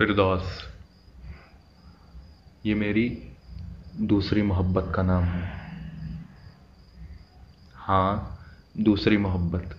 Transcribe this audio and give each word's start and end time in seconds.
फिरदौस, 0.00 0.68
ये 2.66 2.74
मेरी 2.74 3.32
दूसरी 4.00 4.42
मोहब्बत 4.42 4.92
का 4.96 5.02
नाम 5.02 5.24
है। 5.24 5.50
हाँ 7.74 8.38
दूसरी 8.80 9.16
मोहब्बत। 9.16 9.76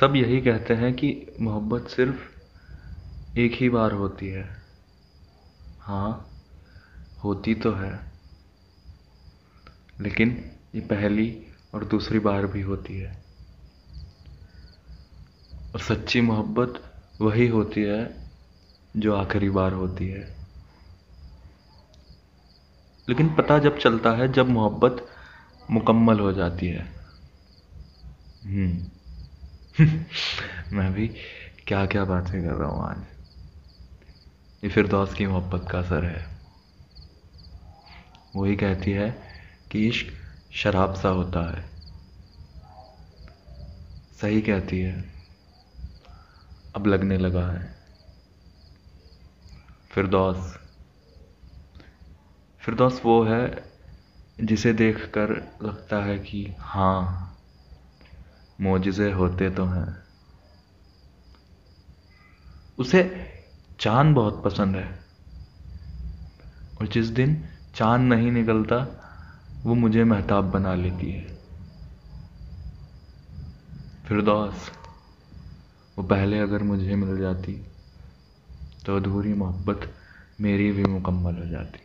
सब 0.00 0.16
यही 0.16 0.40
कहते 0.40 0.74
हैं 0.74 0.92
कि 0.94 1.26
मोहब्बत 1.40 1.88
सिर्फ़ 1.88 3.38
एक 3.38 3.52
ही 3.52 3.68
बार 3.68 3.92
होती 3.92 4.28
है। 4.28 4.56
हाँ 5.80 6.30
होती 7.24 7.54
तो 7.54 7.72
है, 7.72 8.00
लेकिन 10.00 10.50
ये 10.74 10.80
पहली 10.80 11.46
और 11.74 11.84
दूसरी 11.84 12.18
बार 12.18 12.46
भी 12.46 12.62
होती 12.62 12.98
है। 12.98 13.24
और 15.74 15.80
सच्ची 15.80 16.20
मोहब्बत 16.20 16.92
वही 17.20 17.46
होती 17.46 17.82
है 17.82 18.30
जो 18.96 19.16
आखिरी 19.16 19.50
बार 19.50 19.72
होती 19.72 20.08
है। 20.08 20.36
लेकिन 23.08 23.34
पता 23.34 23.58
जब 23.58 23.78
चलता 23.78 24.10
है, 24.10 24.32
जब 24.32 24.48
मोहब्बत 24.48 25.08
मुकम्मल 25.70 26.20
हो 26.20 26.32
जाती 26.32 26.66
है। 26.66 26.92
हम्म। 28.44 28.86
मैं 30.76 30.92
भी 30.92 31.08
क्या 31.66 31.86
क्या 31.86 32.04
बातें 32.04 32.42
कर 32.42 32.54
रहा 32.54 32.68
हूँ 32.68 32.90
आज। 32.90 33.04
ये 34.64 34.70
फिर 34.70 34.86
दोस्त 34.88 35.14
की 35.14 35.26
मोहब्बत 35.26 35.70
का 35.70 35.78
असर 35.78 36.04
है। 36.04 36.36
वही 38.36 38.56
कहती 38.56 38.90
है 38.90 39.22
कि 39.70 39.88
इश्क 39.88 40.06
शराब 40.56 40.94
सा 40.94 41.08
होता 41.08 41.56
है। 41.56 41.64
सही 44.20 44.42
कहती 44.42 44.80
है। 44.80 45.15
अब 46.76 46.86
लगने 46.86 47.18
लगा 47.18 47.46
है। 47.46 47.74
फिरदौस। 49.90 50.58
फिरदौस 52.60 53.02
वो 53.04 53.24
है 53.24 53.72
जिसे 54.40 54.72
देखकर 54.72 55.58
लगता 55.62 56.04
है 56.04 56.18
कि 56.18 56.54
हाँ 56.58 57.22
मोजे 58.60 59.12
होते 59.12 59.50
तो 59.50 59.64
हैं। 59.64 60.02
उसे 62.78 63.30
चाँद 63.80 64.14
बहुत 64.14 64.44
पसंद 64.44 64.76
है। 64.76 65.04
और 66.80 66.86
जिस 66.86 67.06
दिन 67.06 67.48
चाँद 67.74 68.00
नहीं 68.00 68.32
निकलता, 68.32 69.02
वो 69.62 69.74
मुझे 69.74 70.04
महताब 70.04 70.44
बना 70.44 70.74
लेती 70.74 71.10
है। 71.10 71.38
फिरदौस। 74.08 74.85
वो 75.98 76.04
पहले 76.04 76.38
अगर 76.38 76.62
मुझे 76.62 76.94
मिल 76.94 77.18
जाती 77.18 77.52
तो 78.86 78.96
अधूरी 78.96 79.34
मोहब्बत 79.34 79.94
मेरी 80.40 80.72
भी 80.72 80.84
मुकम्मल 80.84 81.34
हो 81.34 81.46
जाती। 81.46 81.78